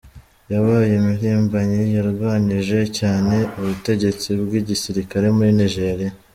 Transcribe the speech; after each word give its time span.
Yabaye 0.51 0.91
impirimbanyi 0.99 1.81
yarwanyije 1.95 2.79
cyane 2.99 3.35
ubutegetsi 3.57 4.27
bw’igisirikare 4.41 5.25
muri 5.35 5.51
Nigeria. 5.59 6.11